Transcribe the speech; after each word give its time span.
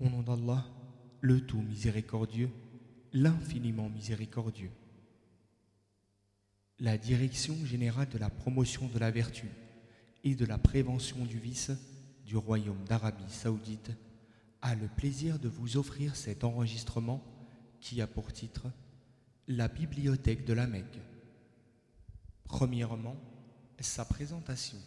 Au 0.00 0.08
nom 0.08 0.22
d'Allah, 0.22 0.64
le 1.20 1.40
tout 1.40 1.62
miséricordieux, 1.62 2.50
l'infiniment 3.12 3.88
miséricordieux. 3.88 4.72
La 6.80 6.98
Direction 6.98 7.54
générale 7.64 8.08
de 8.08 8.18
la 8.18 8.28
promotion 8.28 8.88
de 8.88 8.98
la 8.98 9.12
vertu 9.12 9.48
et 10.24 10.34
de 10.34 10.44
la 10.44 10.58
prévention 10.58 11.24
du 11.24 11.38
vice 11.38 11.70
du 12.26 12.36
Royaume 12.36 12.84
d'Arabie 12.84 13.30
saoudite 13.30 13.92
a 14.62 14.74
le 14.74 14.88
plaisir 14.88 15.38
de 15.38 15.48
vous 15.48 15.76
offrir 15.76 16.16
cet 16.16 16.42
enregistrement 16.42 17.22
qui 17.80 18.00
a 18.00 18.08
pour 18.08 18.32
titre 18.32 18.66
La 19.46 19.68
bibliothèque 19.68 20.44
de 20.44 20.54
la 20.54 20.66
Mecque. 20.66 20.98
Premièrement, 22.44 23.16
sa 23.78 24.04
présentation. 24.04 24.78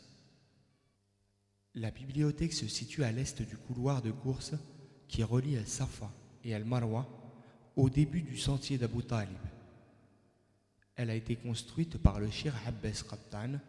La 1.76 1.92
bibliothèque 1.92 2.54
se 2.54 2.68
situe 2.68 3.04
à 3.04 3.12
l'est 3.12 3.42
du 3.42 3.56
couloir 3.56 4.02
de 4.02 4.12
course 4.12 4.56
qui 5.08 5.24
relie 5.24 5.58
Al-Safa 5.58 6.12
et 6.44 6.54
Al-Marwa 6.54 7.08
au 7.76 7.90
début 7.90 8.22
du 8.22 8.38
sentier 8.38 8.78
d'Abu 8.78 9.04
Talib. 9.04 9.38
Elle 10.96 11.12
a 11.12 11.16
été 11.16 11.36
construite 11.36 11.98
par 11.98 12.20
le 12.20 12.30
Shir 12.30 12.54
Abbas 12.66 13.04
Qattan 13.08 13.60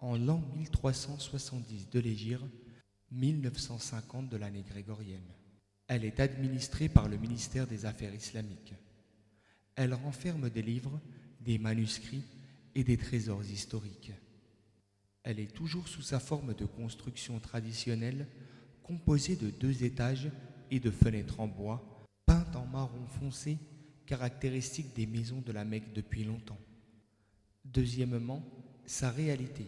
en 0.00 0.18
l'an 0.18 0.42
1370 0.56 1.88
de 1.88 2.00
l'Égypte, 2.00 2.42
1950 3.12 4.28
de 4.28 4.36
l'année 4.36 4.64
grégorienne. 4.68 5.20
Elle 5.86 6.04
est 6.04 6.18
administrée 6.18 6.88
par 6.88 7.08
le 7.08 7.16
ministère 7.16 7.66
des 7.66 7.86
Affaires 7.86 8.14
islamiques. 8.14 8.74
Elle 9.76 9.94
renferme 9.94 10.50
des 10.50 10.62
livres, 10.62 11.00
des 11.40 11.58
manuscrits 11.58 12.24
et 12.74 12.84
des 12.84 12.96
trésors 12.96 13.44
historiques. 13.44 14.12
Elle 15.22 15.38
est 15.38 15.54
toujours 15.54 15.88
sous 15.88 16.02
sa 16.02 16.20
forme 16.20 16.54
de 16.54 16.66
construction 16.66 17.38
traditionnelle, 17.38 18.26
composée 18.82 19.36
de 19.36 19.50
deux 19.50 19.84
étages 19.84 20.28
et 20.70 20.80
de 20.80 20.90
fenêtres 20.90 21.40
en 21.40 21.46
bois, 21.46 22.06
peintes 22.26 22.56
en 22.56 22.66
marron 22.66 23.06
foncé, 23.06 23.58
caractéristique 24.06 24.94
des 24.94 25.06
maisons 25.06 25.40
de 25.40 25.52
la 25.52 25.64
Mecque 25.64 25.92
depuis 25.94 26.24
longtemps. 26.24 26.58
Deuxièmement, 27.64 28.42
sa 28.86 29.10
réalité. 29.10 29.66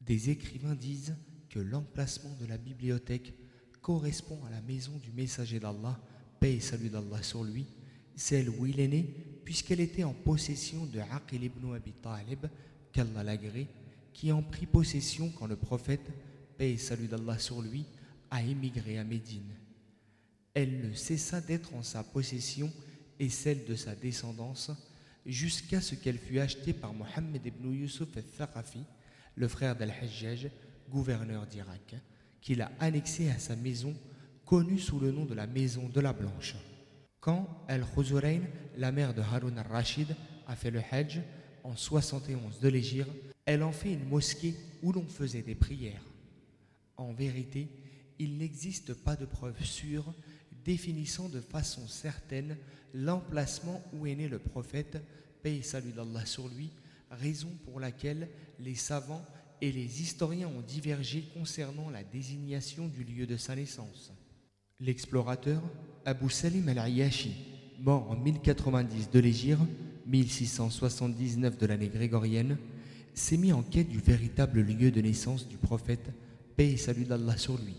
Des 0.00 0.30
écrivains 0.30 0.74
disent 0.74 1.16
que 1.48 1.58
l'emplacement 1.58 2.34
de 2.40 2.46
la 2.46 2.58
bibliothèque 2.58 3.34
correspond 3.80 4.38
à 4.44 4.50
la 4.50 4.60
maison 4.62 4.96
du 4.98 5.12
messager 5.12 5.58
d'Allah, 5.58 6.00
paix 6.40 6.54
et 6.54 6.60
salut 6.60 6.88
d'Allah 6.88 7.22
sur 7.22 7.44
lui, 7.44 7.66
celle 8.14 8.48
où 8.48 8.66
il 8.66 8.80
est 8.80 8.88
né, 8.88 9.02
puisqu'elle 9.44 9.80
était 9.80 10.04
en 10.04 10.12
possession 10.12 10.86
de 10.86 11.00
Aqil 11.00 11.44
ibn 11.44 11.74
Abi 11.74 11.92
Talib, 11.92 12.46
qu'Allah 12.92 13.24
l'agrée, 13.24 13.66
qui 14.12 14.30
en 14.30 14.42
prit 14.42 14.66
possession 14.66 15.30
quand 15.30 15.46
le 15.46 15.56
prophète, 15.56 16.12
paix 16.56 16.72
et 16.72 16.78
salut 16.78 17.08
d'Allah 17.08 17.38
sur 17.38 17.60
lui, 17.60 17.84
a 18.30 18.42
émigré 18.42 18.98
à 18.98 19.04
Médine. 19.04 19.54
Elle 20.54 20.80
ne 20.80 20.94
cessa 20.94 21.40
d'être 21.40 21.74
en 21.74 21.82
sa 21.82 22.02
possession 22.02 22.70
et 23.18 23.28
celle 23.28 23.64
de 23.64 23.74
sa 23.74 23.94
descendance 23.94 24.70
jusqu'à 25.24 25.80
ce 25.80 25.94
qu'elle 25.94 26.18
fût 26.18 26.40
achetée 26.40 26.72
par 26.72 26.92
Mohammed 26.92 27.44
ibn 27.46 27.72
Yusuf 27.72 28.16
al-Thaqafi, 28.16 28.84
le 29.36 29.48
frère 29.48 29.76
d'Al-Hajjaj, 29.76 30.50
gouverneur 30.90 31.46
d'Irak, 31.46 31.94
qu'il 32.40 32.60
a 32.60 32.70
annexée 32.80 33.30
à 33.30 33.38
sa 33.38 33.56
maison, 33.56 33.94
connue 34.44 34.78
sous 34.78 34.98
le 34.98 35.12
nom 35.12 35.24
de 35.24 35.34
la 35.34 35.46
maison 35.46 35.88
de 35.88 36.00
la 36.00 36.12
Blanche. 36.12 36.56
Quand 37.20 37.64
Al-Khuzurayn, 37.68 38.42
la 38.76 38.92
mère 38.92 39.14
de 39.14 39.22
Harun 39.22 39.56
al-Rashid, 39.56 40.14
a 40.46 40.56
fait 40.56 40.70
le 40.70 40.80
Hajj 40.90 41.22
en 41.62 41.76
71 41.76 42.58
de 42.58 42.68
l'Égypte, 42.68 43.10
elle 43.46 43.62
en 43.62 43.72
fait 43.72 43.92
une 43.92 44.08
mosquée 44.08 44.54
où 44.82 44.92
l'on 44.92 45.06
faisait 45.06 45.42
des 45.42 45.54
prières. 45.54 46.04
En 46.96 47.12
vérité, 47.12 47.68
il 48.18 48.36
n'existe 48.38 48.94
pas 48.94 49.16
de 49.16 49.24
preuve 49.24 49.62
sûre 49.64 50.12
définissant 50.64 51.28
de 51.28 51.40
façon 51.40 51.86
certaine 51.88 52.56
l'emplacement 52.94 53.82
où 53.92 54.06
est 54.06 54.14
né 54.14 54.28
le 54.28 54.38
prophète, 54.38 54.98
paix 55.42 55.56
et 55.56 55.62
salut 55.62 55.92
d'Allah 55.92 56.26
sur 56.26 56.48
lui, 56.48 56.70
raison 57.10 57.50
pour 57.64 57.80
laquelle 57.80 58.28
les 58.60 58.74
savants 58.74 59.24
et 59.60 59.72
les 59.72 60.02
historiens 60.02 60.48
ont 60.48 60.62
divergé 60.62 61.24
concernant 61.34 61.90
la 61.90 62.02
désignation 62.02 62.88
du 62.88 63.04
lieu 63.04 63.26
de 63.26 63.36
sa 63.36 63.54
naissance. 63.54 64.12
L'explorateur 64.80 65.62
Abu 66.04 66.30
Salim 66.30 66.68
al-Ayashi, 66.68 67.32
mort 67.78 68.10
en 68.10 68.16
1090 68.16 69.10
de 69.10 69.20
l'Égypte, 69.20 69.60
1679 70.06 71.56
de 71.58 71.66
l'année 71.66 71.88
grégorienne, 71.88 72.58
s'est 73.14 73.36
mis 73.36 73.52
en 73.52 73.62
quête 73.62 73.88
du 73.88 73.98
véritable 73.98 74.62
lieu 74.62 74.90
de 74.90 75.00
naissance 75.00 75.46
du 75.46 75.56
prophète, 75.56 76.10
paix 76.56 76.72
et 76.72 76.76
salut 76.76 77.04
d'Allah 77.04 77.36
sur 77.36 77.56
lui. 77.58 77.76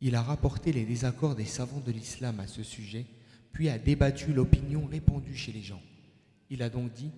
Il 0.00 0.14
a 0.14 0.22
rapporté 0.22 0.72
les 0.72 0.84
désaccords 0.84 1.34
des 1.34 1.44
savants 1.44 1.80
de 1.80 1.92
l'islam 1.92 2.38
à 2.40 2.46
ce 2.46 2.62
sujet, 2.62 3.06
puis 3.52 3.68
a 3.68 3.78
débattu 3.78 4.32
l'opinion 4.32 4.86
répandue 4.86 5.36
chez 5.36 5.52
les 5.52 5.62
gens. 5.62 5.82
Il 6.50 6.62
a 6.62 6.70
donc 6.70 6.92
dit 6.92 7.10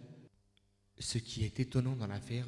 Ce 0.98 1.18
qui 1.18 1.44
est 1.44 1.60
étonnant 1.60 1.96
dans 1.96 2.06
l'affaire, 2.06 2.46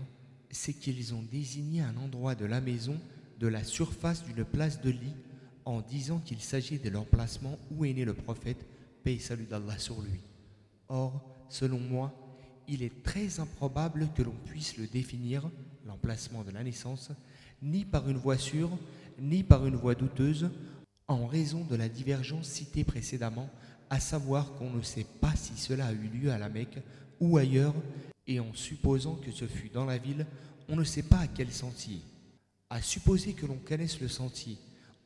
c'est 0.50 0.72
qu'ils 0.72 1.15
ont 1.15 1.22
désigné 1.22 1.82
un 1.82 1.97
endroit 1.97 2.34
de 2.34 2.47
la 2.47 2.60
maison 2.60 2.98
de 3.38 3.47
la 3.48 3.65
surface 3.65 4.25
d'une 4.25 4.44
place 4.44 4.81
de 4.81 4.91
lit 4.91 5.16
en 5.65 5.81
disant 5.81 6.19
qu'il 6.19 6.41
s'agit 6.41 6.78
de 6.78 6.91
l'emplacement 6.91 7.59
où 7.70 7.84
est 7.84 7.93
né 7.93 8.04
le 8.04 8.14
prophète, 8.14 8.64
paix 9.03 9.14
et 9.14 9.19
salut 9.19 9.47
d'Allah 9.47 9.78
sur 9.78 10.00
lui. 10.00 10.20
Or, 10.88 11.22
selon 11.49 11.78
moi, 11.78 12.14
il 12.69 12.82
est 12.82 13.03
très 13.03 13.41
improbable 13.41 14.09
que 14.14 14.22
l'on 14.22 14.37
puisse 14.44 14.76
le 14.76 14.87
définir, 14.87 15.50
l'emplacement 15.87 16.44
de 16.44 16.50
la 16.50 16.62
naissance, 16.62 17.10
ni 17.62 17.84
par 17.84 18.09
une 18.09 18.16
voie 18.16 18.38
sûre, 18.38 18.70
ni 19.21 19.43
par 19.43 19.67
une 19.67 19.77
voie 19.77 19.95
douteuse, 19.95 20.50
en 21.09 21.27
raison 21.27 21.65
de 21.65 21.77
la 21.77 21.89
divergence 21.89 22.47
citée 22.47 22.84
précédemment, 22.84 23.50
à 23.91 24.00
savoir 24.00 24.55
qu'on 24.55 24.71
ne 24.71 24.83
sait 24.83 25.06
pas 25.21 25.34
si 25.37 25.56
cela 25.56 25.87
a 25.87 25.93
eu 25.93 26.09
lieu 26.09 26.31
à 26.31 26.39
la 26.39 26.49
Mecque 26.49 26.78
ou 27.21 27.37
ailleurs, 27.37 27.75
et 28.27 28.41
en 28.41 28.55
supposant 28.55 29.17
que 29.17 29.31
ce 29.31 29.47
fut 29.47 29.69
dans 29.69 29.84
la 29.84 29.99
ville, 29.99 30.27
on 30.69 30.77
ne 30.77 30.84
sait 30.84 31.03
pas 31.03 31.19
à 31.19 31.27
quel 31.27 31.50
sentier. 31.50 32.00
À 32.71 32.81
supposer 32.81 33.34
que 33.34 33.47
l'on 33.47 33.59
connaisse 33.59 34.00
le 34.00 34.09
sentier, 34.09 34.56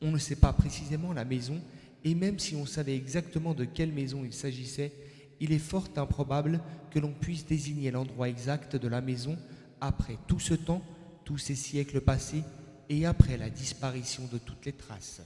on 0.01 0.13
ne 0.13 0.19
sait 0.19 0.37
pas 0.37 0.53
précisément 0.53 1.13
la 1.13 1.25
maison, 1.25 1.61
et 2.05 2.15
même 2.15 2.39
si 2.39 2.55
on 2.55 2.67
savait 2.67 2.95
exactement 2.95 3.55
de 3.55 3.65
quelle 3.65 3.93
maison 3.93 4.23
il 4.25 4.33
s'agissait, 4.33 4.93
il 5.41 5.53
est 5.53 5.59
fort 5.59 5.89
improbable 5.97 6.61
que 6.91 6.99
l'on 6.99 7.13
puisse 7.13 7.47
désigner 7.47 7.91
l'endroit 7.91 8.29
exact 8.29 8.77
de 8.77 8.89
la 8.89 9.01
maison 9.01 9.37
après 9.81 10.17
tout 10.27 10.39
ce 10.39 10.55
temps, 10.55 10.83
tous 11.25 11.39
ces 11.39 11.55
siècles 11.55 12.01
passés, 12.01 12.43
et 12.89 13.07
après 13.07 13.37
la 13.37 13.51
disparition 13.51 14.25
de 14.33 14.39
toutes 14.39 14.67
les 14.67 14.73
traces. 14.73 15.23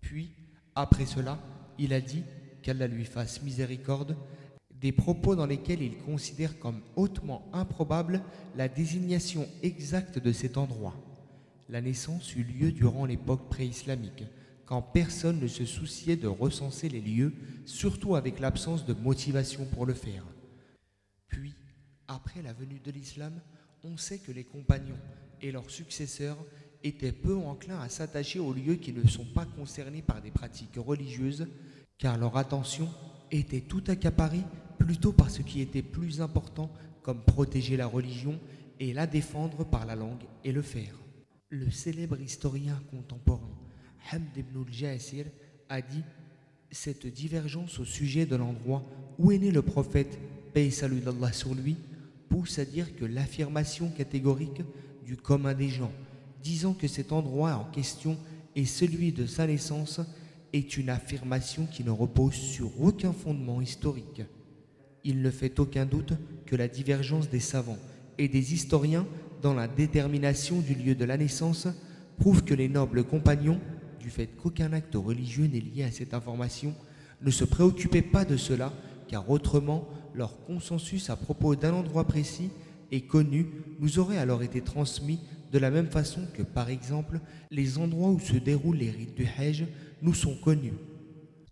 Puis, 0.00 0.30
après 0.74 1.06
cela, 1.06 1.38
il 1.78 1.92
a 1.92 2.00
dit 2.00 2.22
qu'Allah 2.62 2.86
lui 2.86 3.04
fasse 3.04 3.42
miséricorde, 3.42 4.16
des 4.80 4.92
propos 4.92 5.36
dans 5.36 5.46
lesquels 5.46 5.82
il 5.82 5.98
considère 5.98 6.58
comme 6.58 6.80
hautement 6.96 7.48
improbable 7.52 8.22
la 8.56 8.68
désignation 8.68 9.46
exacte 9.62 10.18
de 10.18 10.32
cet 10.32 10.56
endroit. 10.56 10.94
La 11.68 11.80
naissance 11.80 12.34
eut 12.34 12.44
lieu 12.44 12.72
durant 12.72 13.04
l'époque 13.04 13.48
pré-islamique, 13.48 14.24
quand 14.64 14.82
personne 14.82 15.40
ne 15.40 15.48
se 15.48 15.64
souciait 15.66 16.16
de 16.16 16.28
recenser 16.28 16.88
les 16.88 17.00
lieux, 17.00 17.34
surtout 17.66 18.16
avec 18.16 18.40
l'absence 18.40 18.86
de 18.86 18.94
motivation 18.94 19.66
pour 19.66 19.84
le 19.84 19.94
faire. 19.94 20.24
Puis, 21.28 21.54
après 22.08 22.42
la 22.42 22.52
venue 22.52 22.80
de 22.80 22.90
l'islam, 22.90 23.32
on 23.84 23.96
sait 23.96 24.18
que 24.18 24.32
les 24.32 24.44
compagnons 24.44 24.98
et 25.42 25.52
leurs 25.52 25.70
successeurs 25.70 26.38
étaient 26.82 27.12
peu 27.12 27.36
enclins 27.36 27.80
à 27.80 27.88
s'attacher 27.88 28.38
aux 28.38 28.52
lieux 28.52 28.76
qui 28.76 28.92
ne 28.92 29.06
sont 29.06 29.24
pas 29.24 29.44
concernés 29.44 30.02
par 30.02 30.22
des 30.22 30.30
pratiques 30.30 30.76
religieuses, 30.76 31.46
car 31.98 32.18
leur 32.18 32.36
attention 32.36 32.88
était 33.30 33.60
tout 33.60 33.84
accaparée 33.88 34.42
plutôt 34.78 35.12
par 35.12 35.30
ce 35.30 35.42
qui 35.42 35.60
était 35.60 35.82
plus 35.82 36.20
important, 36.20 36.70
comme 37.02 37.22
protéger 37.22 37.76
la 37.76 37.86
religion 37.86 38.38
et 38.78 38.92
la 38.92 39.06
défendre 39.06 39.64
par 39.64 39.86
la 39.86 39.94
langue 39.94 40.24
et 40.44 40.52
le 40.52 40.62
faire. 40.62 40.94
Le 41.50 41.70
célèbre 41.70 42.20
historien 42.20 42.80
contemporain 42.90 43.50
Hamd 44.12 44.36
ibn 44.36 44.64
al-Jasir 44.66 45.26
a 45.68 45.82
dit 45.82 46.02
Cette 46.70 47.06
divergence 47.06 47.78
au 47.78 47.84
sujet 47.84 48.26
de 48.26 48.36
l'endroit 48.36 48.84
où 49.18 49.32
est 49.32 49.38
né 49.38 49.50
le 49.50 49.62
prophète, 49.62 50.18
paix 50.54 50.66
et 50.66 50.70
salut 50.70 51.00
d'Allah 51.00 51.32
sur 51.32 51.54
lui, 51.54 51.76
pousse 52.28 52.58
à 52.58 52.64
dire 52.64 52.96
que 52.96 53.04
l'affirmation 53.04 53.90
catégorique 53.90 54.62
du 55.04 55.16
commun 55.16 55.54
des 55.54 55.68
gens, 55.68 55.92
disant 56.42 56.74
que 56.74 56.88
cet 56.88 57.12
endroit 57.12 57.54
en 57.54 57.64
question 57.64 58.16
est 58.56 58.64
celui 58.64 59.12
de 59.12 59.26
sa 59.26 59.46
naissance, 59.46 60.00
est 60.52 60.76
une 60.76 60.90
affirmation 60.90 61.66
qui 61.66 61.84
ne 61.84 61.90
repose 61.90 62.34
sur 62.34 62.80
aucun 62.80 63.12
fondement 63.12 63.60
historique. 63.60 64.22
Il 65.04 65.22
ne 65.22 65.30
fait 65.30 65.58
aucun 65.60 65.86
doute 65.86 66.12
que 66.46 66.56
la 66.56 66.68
divergence 66.68 67.28
des 67.28 67.40
savants 67.40 67.78
et 68.18 68.28
des 68.28 68.52
historiens 68.52 69.06
dans 69.42 69.54
la 69.54 69.68
détermination 69.68 70.60
du 70.60 70.74
lieu 70.74 70.94
de 70.94 71.04
la 71.04 71.16
naissance 71.16 71.68
prouve 72.18 72.44
que 72.44 72.54
les 72.54 72.68
nobles 72.68 73.04
compagnons, 73.04 73.60
du 73.98 74.10
fait 74.10 74.26
qu'aucun 74.26 74.72
acte 74.72 74.94
religieux 74.94 75.46
n'est 75.46 75.60
lié 75.60 75.84
à 75.84 75.90
cette 75.90 76.14
information, 76.14 76.74
ne 77.22 77.30
se 77.30 77.44
préoccupaient 77.44 78.02
pas 78.02 78.24
de 78.24 78.36
cela, 78.36 78.72
car 79.08 79.28
autrement 79.30 79.88
leur 80.14 80.44
consensus 80.44 81.10
à 81.10 81.16
propos 81.16 81.54
d'un 81.54 81.72
endroit 81.72 82.06
précis 82.06 82.50
et 82.90 83.02
connu 83.02 83.46
nous 83.78 83.98
aurait 83.98 84.18
alors 84.18 84.42
été 84.42 84.60
transmis 84.60 85.20
de 85.52 85.58
la 85.58 85.70
même 85.70 85.88
façon 85.88 86.26
que, 86.34 86.42
par 86.42 86.70
exemple, 86.70 87.20
les 87.50 87.78
endroits 87.78 88.10
où 88.10 88.20
se 88.20 88.36
déroulent 88.36 88.76
les 88.76 88.90
rites 88.90 89.16
du 89.16 89.26
Hajj 89.26 89.66
nous 90.02 90.14
sont 90.14 90.36
connus. 90.36 90.74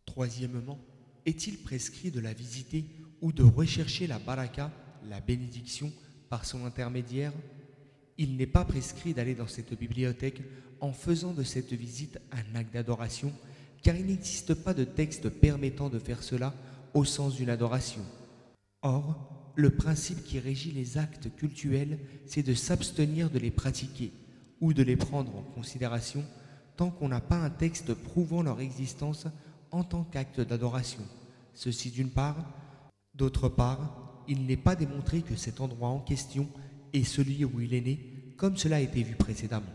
Troisièmement, 0.06 0.79
est-il 1.26 1.58
prescrit 1.58 2.11
de 2.11 2.20
la 2.20 2.32
visiter 2.32 2.85
ou 3.20 3.32
de 3.32 3.43
rechercher 3.43 4.06
la 4.06 4.19
baraka, 4.19 4.70
la 5.08 5.20
bénédiction, 5.20 5.93
par 6.29 6.44
son 6.44 6.64
intermédiaire? 6.64 7.32
Il 8.17 8.37
n'est 8.37 8.46
pas 8.46 8.64
prescrit 8.64 9.14
d'aller 9.14 9.35
dans 9.35 9.46
cette 9.46 9.79
bibliothèque 9.79 10.43
en 10.81 10.93
faisant 10.93 11.32
de 11.32 11.43
cette 11.43 11.73
visite 11.73 12.19
un 12.32 12.58
acte 12.58 12.73
d'adoration, 12.73 13.32
car 13.82 13.96
il 13.96 14.06
n'existe 14.06 14.55
pas 14.55 14.75
de 14.75 14.85
texte 14.85 15.29
permettant 15.29 15.88
de 15.88 15.99
faire 15.99 16.23
cela 16.23 16.55
au 16.94 17.05
sens 17.05 17.37
d'une 17.37 17.50
adoration. 17.50 18.02
Or, 18.82 19.38
le 19.59 19.71
principe 19.71 20.23
qui 20.23 20.39
régit 20.39 20.71
les 20.71 20.99
actes 20.99 21.35
cultuels, 21.35 21.99
c'est 22.27 22.45
de 22.45 22.55
s'abstenir 22.55 23.29
de 23.29 23.41
les 23.41 23.51
pratiquer 23.51 24.13
ou 24.61 24.73
de 24.73 24.85
les 24.85 24.95
prendre 24.95 25.35
en 25.35 25.43
considération 25.43 26.25
tant 26.77 26.91
qu'on 26.91 27.09
n'a 27.09 27.21
pas 27.21 27.39
un 27.39 27.51
texte 27.51 27.93
prouvant 27.93 28.45
leur 28.45 28.61
existence 28.61 29.27
en 29.73 29.83
tant 29.83 30.05
qu'acte 30.05 30.41
d'adoration. 30.41 31.03
Ceci 31.55 31.91
d'une 31.91 32.11
part. 32.11 32.37
D'autre 33.17 33.49
part, 33.49 34.23
il 34.29 34.47
n'est 34.47 34.57
pas 34.57 34.77
démontré 34.77 35.23
que 35.23 35.35
cet 35.35 35.61
endroit 35.61 35.89
en 35.89 35.99
question 35.99 36.49
est 36.93 37.03
celui 37.03 37.45
où 37.45 37.61
il 37.61 37.75
est 37.75 37.81
né, 37.81 37.99
comme 38.37 38.57
cela 38.57 38.77
a 38.77 38.81
été 38.81 39.03
vu 39.03 39.17
précédemment. 39.17 39.67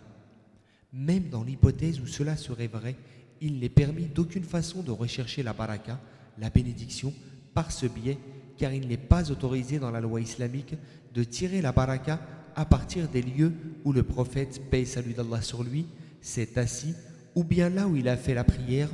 Même 0.93 1.27
dans 1.27 1.43
l'hypothèse 1.43 1.99
où 1.99 2.07
cela 2.07 2.37
serait 2.37 2.67
vrai, 2.67 2.95
il 3.41 3.59
n'est 3.59 3.67
permis 3.67 4.05
d'aucune 4.05 4.45
façon 4.45 4.81
de 4.81 4.91
rechercher 4.91 5.43
la 5.43 5.51
baraka, 5.51 5.99
la 6.37 6.49
bénédiction, 6.49 7.13
par 7.53 7.73
ce 7.73 7.85
biais, 7.85 8.17
car 8.57 8.73
il 8.73 8.87
n'est 8.87 8.97
pas 8.97 9.31
autorisé 9.31 9.79
dans 9.79 9.91
la 9.91 10.01
loi 10.01 10.21
islamique 10.21 10.75
de 11.13 11.23
tirer 11.23 11.61
la 11.61 11.71
baraka 11.71 12.19
à 12.55 12.65
partir 12.65 13.07
des 13.07 13.21
lieux 13.21 13.53
où 13.83 13.93
le 13.93 14.03
prophète, 14.03 14.69
paix 14.69 14.85
salut 14.85 15.13
d'Allah 15.13 15.41
sur 15.41 15.63
lui, 15.63 15.85
s'est 16.21 16.57
assis, 16.57 16.93
ou 17.35 17.43
bien 17.43 17.69
là 17.69 17.87
où 17.87 17.95
il 17.95 18.07
a 18.07 18.17
fait 18.17 18.33
la 18.33 18.43
prière, 18.43 18.89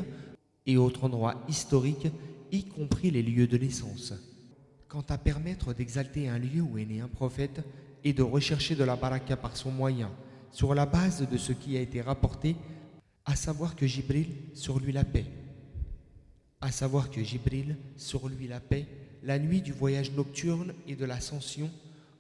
et 0.65 0.77
autres 0.77 1.03
endroits 1.03 1.43
historiques, 1.47 2.07
y 2.51 2.63
compris 2.63 3.11
les 3.11 3.23
lieux 3.23 3.47
de 3.47 3.57
naissance. 3.57 4.13
Quant 4.87 5.05
à 5.09 5.17
permettre 5.17 5.73
d'exalter 5.73 6.27
un 6.29 6.39
lieu 6.39 6.61
où 6.61 6.77
est 6.77 6.85
né 6.85 7.01
un 7.01 7.07
prophète 7.07 7.61
et 8.03 8.13
de 8.13 8.23
rechercher 8.23 8.75
de 8.75 8.83
la 8.83 8.95
baraka 8.95 9.35
par 9.35 9.55
son 9.57 9.71
moyen, 9.71 10.09
sur 10.51 10.73
la 10.73 10.85
base 10.85 11.27
de 11.29 11.37
ce 11.37 11.53
qui 11.53 11.77
a 11.77 11.81
été 11.81 12.01
rapporté, 12.01 12.55
à 13.25 13.35
savoir 13.35 13.75
que 13.75 13.85
Jibril, 13.85 14.27
sur 14.53 14.79
lui 14.79 14.91
la 14.91 15.03
paix, 15.03 15.25
à 16.61 16.71
savoir 16.71 17.09
que 17.09 17.23
Jibril, 17.23 17.77
sur 17.95 18.27
lui 18.27 18.47
la 18.47 18.59
paix, 18.59 18.87
la 19.23 19.39
nuit 19.39 19.61
du 19.61 19.71
voyage 19.71 20.11
nocturne 20.11 20.73
et 20.87 20.95
de 20.95 21.05
l'ascension, 21.05 21.69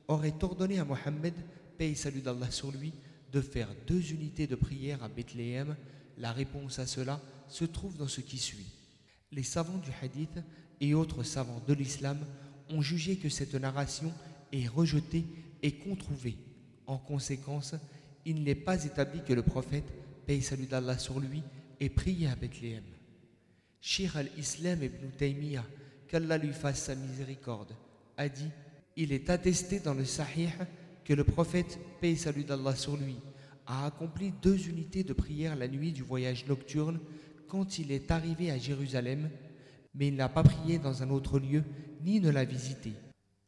aurait 0.07 0.33
ordonné 0.41 0.79
à 0.79 0.85
Mohammed, 0.85 1.33
paix 1.77 1.91
et 1.91 1.95
salut 1.95 2.21
d'Allah 2.21 2.51
sur 2.51 2.71
lui, 2.71 2.93
de 3.31 3.41
faire 3.41 3.69
deux 3.87 4.11
unités 4.11 4.47
de 4.47 4.55
prière 4.55 5.03
à 5.03 5.07
Bethléem. 5.07 5.75
La 6.17 6.31
réponse 6.31 6.79
à 6.79 6.87
cela 6.87 7.21
se 7.47 7.65
trouve 7.65 7.97
dans 7.97 8.07
ce 8.07 8.21
qui 8.21 8.37
suit. 8.37 8.71
Les 9.31 9.43
savants 9.43 9.77
du 9.77 9.91
hadith 10.01 10.39
et 10.81 10.93
autres 10.93 11.23
savants 11.23 11.61
de 11.67 11.73
l'islam 11.73 12.17
ont 12.69 12.81
jugé 12.81 13.17
que 13.17 13.29
cette 13.29 13.55
narration 13.55 14.11
est 14.51 14.67
rejetée 14.67 15.25
et 15.61 15.73
controuvée. 15.73 16.37
En 16.87 16.97
conséquence, 16.97 17.75
il 18.25 18.43
n'est 18.43 18.55
pas 18.55 18.83
établi 18.83 19.23
que 19.23 19.33
le 19.33 19.43
prophète, 19.43 19.91
paix 20.25 20.37
et 20.37 20.41
salut 20.41 20.65
d'Allah 20.65 20.97
sur 20.97 21.19
lui, 21.19 21.43
ait 21.79 21.89
prié 21.89 22.27
à 22.27 22.35
Bethléem. 22.35 22.83
Shir 23.81 24.17
al-Islam 24.17 24.83
ibn 24.83 25.07
Taymiyyah, 25.17 25.65
qu'Allah 26.09 26.37
lui 26.37 26.53
fasse 26.53 26.83
sa 26.85 26.95
miséricorde, 26.95 27.75
a 28.17 28.27
dit 28.27 28.49
Il 28.97 29.13
est 29.13 29.29
attesté 29.29 29.79
dans 29.79 29.93
le 29.93 30.05
Sahih 30.05 30.49
que 31.05 31.13
le 31.13 31.23
prophète, 31.23 31.79
paix 32.01 32.11
et 32.11 32.15
salut 32.15 32.43
d'Allah 32.43 32.75
sur 32.75 32.97
lui, 32.97 33.15
a 33.67 33.85
accompli 33.85 34.33
deux 34.41 34.67
unités 34.67 35.03
de 35.03 35.13
prière 35.13 35.55
la 35.55 35.67
nuit 35.67 35.91
du 35.91 36.01
voyage 36.01 36.47
nocturne 36.47 36.99
quand 37.47 37.77
il 37.79 37.91
est 37.91 38.11
arrivé 38.11 38.51
à 38.51 38.57
Jérusalem, 38.57 39.29
mais 39.93 40.07
il 40.07 40.15
n'a 40.15 40.29
pas 40.29 40.43
prié 40.43 40.79
dans 40.79 41.03
un 41.03 41.09
autre 41.11 41.39
lieu 41.39 41.63
ni 42.01 42.19
ne 42.19 42.29
l'a 42.29 42.45
visité. 42.45 42.93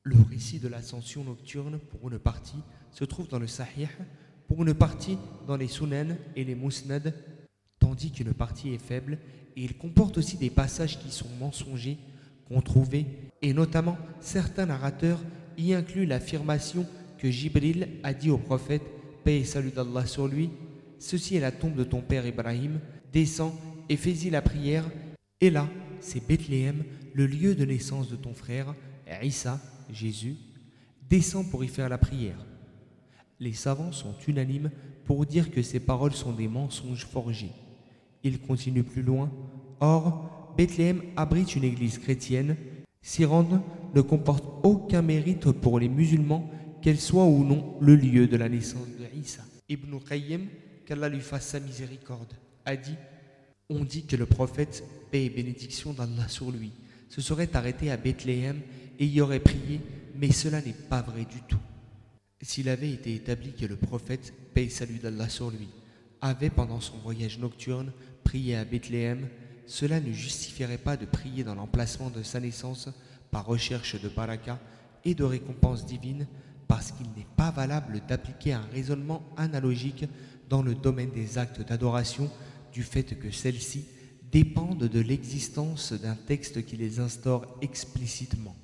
Le 0.03 0.15
récit 0.29 0.59
de 0.59 0.67
l'ascension 0.67 1.23
nocturne 1.23 1.79
pour 1.79 2.09
une 2.09 2.19
partie 2.19 2.61
se 2.91 3.03
trouve 3.03 3.27
dans 3.27 3.39
le 3.39 3.47
Sahih, 3.47 3.89
pour 4.47 4.61
une 4.63 4.73
partie 4.73 5.17
dans 5.47 5.57
les 5.57 5.67
Sunan 5.67 6.15
et 6.35 6.43
les 6.43 6.55
Musnad, 6.55 7.13
tandis 7.79 8.11
qu'une 8.11 8.33
partie 8.33 8.73
est 8.73 8.83
faible 8.83 9.17
et 9.55 9.63
il 9.63 9.77
comporte 9.77 10.17
aussi 10.17 10.37
des 10.37 10.49
passages 10.49 10.99
qui 10.99 11.11
sont 11.11 11.29
mensongers, 11.39 11.97
controuvés, 12.53 13.05
et 13.41 13.53
notamment 13.53 13.97
certains 14.19 14.65
narrateurs 14.65 15.19
y 15.57 15.73
incluent 15.73 16.05
l'affirmation 16.05 16.85
que 17.17 17.29
Jibril 17.29 17.87
a 18.03 18.13
dit 18.13 18.29
au 18.29 18.37
prophète, 18.37 18.83
paix 19.23 19.39
et 19.39 19.45
salut 19.45 19.71
d'Allah 19.71 20.05
sur 20.05 20.27
lui, 20.27 20.49
ceci 20.99 21.35
est 21.35 21.41
la 21.41 21.51
tombe 21.51 21.75
de 21.75 21.83
ton 21.83 22.01
père 22.01 22.25
Ibrahim, 22.25 22.79
descends 23.13 23.55
et 23.89 23.97
fais-y 23.97 24.29
la 24.29 24.41
prière. 24.41 24.85
Et 25.39 25.49
là, 25.49 25.67
c'est 25.99 26.25
Bethléem, 26.25 26.83
le 27.13 27.25
lieu 27.25 27.55
de 27.55 27.65
naissance 27.65 28.09
de 28.09 28.15
ton 28.15 28.33
frère, 28.33 28.73
Isa, 29.21 29.59
Jésus. 29.91 30.35
Descends 31.09 31.43
pour 31.43 31.63
y 31.63 31.67
faire 31.67 31.89
la 31.89 31.97
prière. 31.97 32.45
Les 33.39 33.53
savants 33.53 33.91
sont 33.91 34.15
unanimes 34.27 34.71
pour 35.05 35.25
dire 35.25 35.51
que 35.51 35.61
ces 35.61 35.79
paroles 35.79 36.13
sont 36.13 36.31
des 36.31 36.47
mensonges 36.47 37.05
forgés. 37.05 37.51
Ils 38.23 38.39
continuent 38.39 38.83
plus 38.83 39.01
loin. 39.01 39.31
Or, 39.79 40.40
Bethléem 40.57 41.01
abrite 41.15 41.55
une 41.55 41.63
église 41.63 41.97
chrétienne. 41.97 42.55
S'y 43.01 43.25
rendre 43.25 43.61
ne 43.95 44.01
comporte 44.01 44.45
aucun 44.63 45.01
mérite 45.01 45.51
pour 45.51 45.79
les 45.79 45.89
musulmans, 45.89 46.49
qu'elle 46.81 46.99
soit 46.99 47.25
ou 47.25 47.43
non 47.43 47.75
le 47.79 47.95
lieu 47.95 48.27
de 48.27 48.37
la 48.37 48.49
naissance 48.49 48.87
de 48.87 49.19
Isa. 49.19 49.43
Ibn 49.69 49.97
Qayyim, 50.07 50.47
qu'Allah 50.85 51.09
lui 51.09 51.21
fasse 51.21 51.47
sa 51.47 51.59
miséricorde, 51.59 52.33
a 52.65 52.75
dit 52.75 52.95
on 53.71 53.85
dit 53.85 54.05
que 54.05 54.17
le 54.17 54.25
prophète, 54.25 54.83
paix 55.11 55.29
bénédiction 55.29 55.93
d'Allah 55.93 56.27
sur 56.27 56.51
lui, 56.51 56.71
se 57.07 57.21
serait 57.21 57.55
arrêté 57.55 57.89
à 57.89 57.97
Bethléem 57.97 58.59
et 58.99 59.05
y 59.05 59.21
aurait 59.21 59.39
prié, 59.39 59.79
mais 60.15 60.31
cela 60.31 60.61
n'est 60.61 60.73
pas 60.73 61.01
vrai 61.01 61.21
du 61.25 61.41
tout. 61.47 61.59
S'il 62.41 62.67
avait 62.69 62.91
été 62.91 63.15
établi 63.15 63.53
que 63.53 63.65
le 63.65 63.77
prophète, 63.77 64.33
paix 64.53 64.67
salut 64.67 64.99
d'Allah 64.99 65.29
sur 65.29 65.51
lui, 65.51 65.69
avait 66.19 66.49
pendant 66.49 66.81
son 66.81 66.97
voyage 66.97 67.39
nocturne 67.39 67.93
prié 68.23 68.55
à 68.55 68.65
Bethléem, 68.65 69.27
cela 69.65 69.99
ne 69.99 70.11
justifierait 70.11 70.77
pas 70.77 70.97
de 70.97 71.05
prier 71.05 71.43
dans 71.43 71.55
l'emplacement 71.55 72.09
de 72.09 72.23
sa 72.23 72.39
naissance 72.39 72.89
par 73.31 73.45
recherche 73.45 73.99
de 74.01 74.09
baraka 74.09 74.59
et 75.05 75.15
de 75.15 75.23
récompense 75.23 75.85
divine, 75.85 76.27
parce 76.67 76.91
qu'il 76.91 77.07
n'est 77.17 77.27
pas 77.35 77.51
valable 77.51 78.01
d'appliquer 78.07 78.53
un 78.53 78.65
raisonnement 78.73 79.23
analogique 79.37 80.05
dans 80.49 80.61
le 80.61 80.75
domaine 80.75 81.11
des 81.11 81.37
actes 81.37 81.61
d'adoration 81.61 82.29
du 82.73 82.83
fait 82.83 83.17
que 83.19 83.31
celles-ci 83.31 83.85
dépendent 84.31 84.87
de 84.87 84.99
l'existence 84.99 85.93
d'un 85.93 86.15
texte 86.15 86.65
qui 86.65 86.77
les 86.77 86.99
instaure 86.99 87.45
explicitement. 87.61 88.55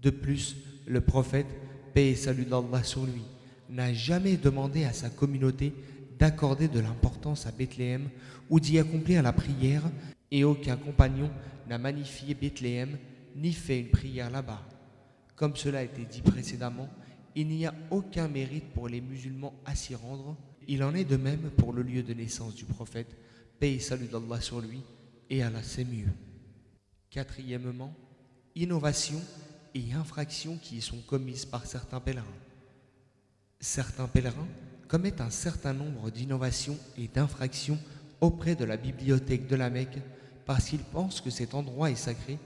De 0.00 0.10
plus, 0.10 0.56
le 0.86 1.00
prophète, 1.00 1.46
paix 1.94 2.10
et 2.10 2.16
salut 2.16 2.44
d'Allah 2.44 2.82
sur 2.82 3.04
lui, 3.04 3.22
n'a 3.70 3.92
jamais 3.92 4.36
demandé 4.36 4.84
à 4.84 4.92
sa 4.92 5.10
communauté 5.10 5.72
d'accorder 6.18 6.68
de 6.68 6.80
l'importance 6.80 7.46
à 7.46 7.52
Bethléem 7.52 8.08
ou 8.50 8.58
d'y 8.60 8.78
accomplir 8.78 9.22
la 9.22 9.32
prière, 9.32 9.82
et 10.30 10.44
aucun 10.44 10.76
compagnon 10.76 11.30
n'a 11.68 11.78
magnifié 11.78 12.34
Bethléem 12.34 12.98
ni 13.36 13.52
fait 13.52 13.80
une 13.80 13.90
prière 13.90 14.30
là-bas. 14.30 14.62
Comme 15.36 15.56
cela 15.56 15.78
a 15.78 15.82
été 15.82 16.04
dit 16.04 16.22
précédemment, 16.22 16.88
il 17.34 17.46
n'y 17.48 17.66
a 17.66 17.74
aucun 17.90 18.26
mérite 18.26 18.72
pour 18.72 18.88
les 18.88 19.00
musulmans 19.00 19.54
à 19.64 19.74
s'y 19.74 19.94
rendre. 19.94 20.36
Il 20.66 20.82
en 20.82 20.94
est 20.94 21.04
de 21.04 21.16
même 21.16 21.50
pour 21.56 21.72
le 21.72 21.82
lieu 21.82 22.02
de 22.02 22.12
naissance 22.12 22.54
du 22.54 22.64
prophète, 22.64 23.16
paix 23.60 23.74
et 23.74 23.78
salut 23.78 24.08
d'Allah 24.08 24.40
sur 24.40 24.60
lui, 24.60 24.80
et 25.30 25.42
Allah 25.42 25.62
c'est 25.62 25.84
mieux. 25.84 26.10
Quatrièmement, 27.10 27.94
innovation 28.54 29.20
et 29.74 29.92
infractions 29.92 30.58
qui 30.60 30.78
y 30.78 30.80
sont 30.82 31.00
commises 31.02 31.46
par 31.46 31.66
certains 31.66 32.00
pèlerins. 32.00 32.24
Certains 33.60 34.08
pèlerins 34.08 34.48
commettent 34.88 35.20
un 35.20 35.30
certain 35.30 35.72
nombre 35.72 36.10
d'innovations 36.10 36.78
et 36.96 37.08
d'infractions 37.08 37.78
auprès 38.20 38.54
de 38.54 38.64
la 38.64 38.76
bibliothèque 38.76 39.46
de 39.46 39.56
la 39.56 39.70
Mecque 39.70 39.98
parce 40.44 40.70
qu'ils 40.70 40.84
pensent 40.84 41.20
que 41.20 41.30
cet 41.30 41.54
endroit 41.54 41.90
est 41.90 41.94
sacré, 41.94 42.38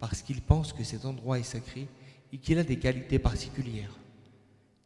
parce 0.00 0.22
qu'ils 0.22 0.42
pensent 0.42 0.72
que 0.72 0.82
cet 0.84 1.04
endroit 1.04 1.38
est 1.38 1.44
sacré 1.44 1.86
et 2.32 2.38
qu'il 2.38 2.58
a 2.58 2.64
des 2.64 2.78
qualités 2.78 3.18
particulières. 3.18 3.96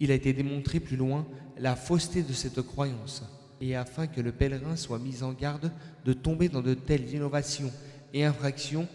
Il 0.01 0.11
a 0.11 0.15
été 0.15 0.33
démontré 0.33 0.79
plus 0.79 0.97
loin 0.97 1.27
la 1.59 1.75
fausseté 1.75 2.23
de 2.23 2.33
cette 2.33 2.61
croyance 2.63 3.23
et 3.61 3.75
afin 3.75 4.07
que 4.07 4.21
le 4.21 4.33
pèlerin 4.33 4.77
soit 4.77 4.99
mis 4.99 5.23
en 5.23 5.33
garde 5.33 5.73
de 6.05 6.13
tomber 6.13 6.49
dans 6.49 6.61
de 6.61 6.75
telles 6.75 7.13
innovations 7.13 7.73
et 8.15 8.25
infractions, 8.25 8.87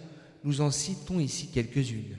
nous 0.44 0.62
en 0.62 0.72
citons 0.72 1.20
ici 1.20 1.48
quelques-unes. 1.48 2.18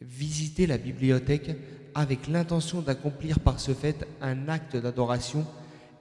Visiter 0.00 0.66
la 0.66 0.78
bibliothèque 0.78 1.54
avec 1.94 2.26
l'intention 2.28 2.80
d'accomplir 2.80 3.40
par 3.40 3.60
ce 3.60 3.72
fait 3.74 4.06
un 4.20 4.48
acte 4.48 4.76
d'adoration 4.76 5.46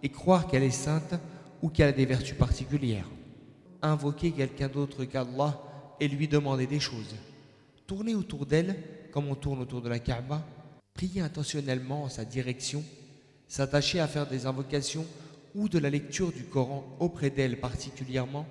et 0.02 0.10
croire 0.10 0.48
qu'elle 0.48 0.64
est 0.64 0.72
sainte 0.72 1.14
ou 1.62 1.70
qu'elle 1.70 1.90
a 1.90 1.94
des 1.94 2.06
vertus 2.06 2.38
particulières. 2.38 3.10
Invoquer 3.82 4.32
quelqu'un 4.32 4.68
d'autre 4.68 5.06
qu'Allah 5.06 5.62
et 6.00 6.08
lui 6.08 6.28
demander 6.28 6.68
des 6.68 6.80
choses. 6.80 7.16
Tourner 7.88 8.16
autour 8.16 8.46
d'elle 8.46 8.76
comme 9.12 9.28
on 9.28 9.36
tourne 9.36 9.62
autour 9.62 9.82
de 9.82 9.90
la 9.90 10.00
Kaaba. 10.00 10.46
Prier 10.94 11.22
intentionnellement 11.22 12.04
en 12.04 12.10
sa 12.10 12.26
direction. 12.26 12.84
S'attacher 13.48 14.00
à 14.00 14.08
faire 14.08 14.28
des 14.28 14.46
invocations 14.46 15.06
ou 15.56 15.70
de 15.70 15.80
la 15.80 15.90
lecture 15.90 16.32
du 16.32 16.44
Coran 16.44 16.86
auprès 17.00 17.30
d'elle 17.30 17.60
particulièrement, 17.60 18.46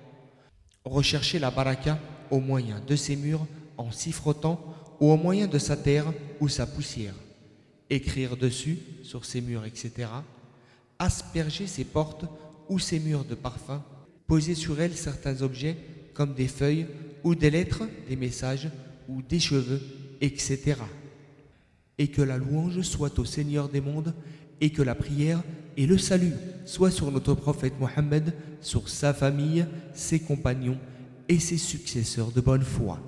rechercher 0.85 1.39
la 1.39 1.51
baraka 1.51 1.99
au 2.29 2.39
moyen 2.39 2.79
de 2.79 2.95
ses 2.95 3.15
murs 3.15 3.45
en 3.77 3.91
s'y 3.91 4.11
frottant 4.11 4.59
ou 4.99 5.11
au 5.11 5.17
moyen 5.17 5.47
de 5.47 5.57
sa 5.57 5.75
terre 5.75 6.13
ou 6.39 6.47
sa 6.47 6.67
poussière. 6.67 7.15
Écrire 7.89 8.37
dessus, 8.37 8.79
sur 9.03 9.25
ses 9.25 9.41
murs, 9.41 9.65
etc. 9.65 10.07
Asperger 10.99 11.67
ses 11.67 11.83
portes 11.83 12.25
ou 12.69 12.79
ses 12.79 12.99
murs 12.99 13.25
de 13.25 13.35
parfum. 13.35 13.83
Poser 14.27 14.55
sur 14.55 14.79
elles 14.79 14.95
certains 14.95 15.41
objets 15.41 15.77
comme 16.13 16.33
des 16.33 16.47
feuilles 16.47 16.87
ou 17.23 17.35
des 17.35 17.49
lettres, 17.49 17.83
des 18.07 18.15
messages 18.15 18.69
ou 19.07 19.21
des 19.21 19.39
cheveux, 19.39 19.81
etc. 20.21 20.75
Et 21.97 22.07
que 22.07 22.21
la 22.21 22.37
louange 22.37 22.81
soit 22.81 23.19
au 23.19 23.25
Seigneur 23.25 23.69
des 23.69 23.81
mondes 23.81 24.13
et 24.59 24.71
que 24.71 24.81
la 24.81 24.95
prière 24.95 25.43
et 25.77 25.85
le 25.85 25.97
salut 25.97 26.33
soient 26.65 26.91
sur 26.91 27.11
notre 27.11 27.33
prophète 27.33 27.79
Mohammed, 27.79 28.33
sur 28.61 28.89
sa 28.89 29.13
famille, 29.13 29.65
ses 29.93 30.19
compagnons 30.19 30.77
et 31.27 31.39
ses 31.39 31.57
successeurs 31.57 32.31
de 32.31 32.41
bonne 32.41 32.63
foi. 32.63 32.99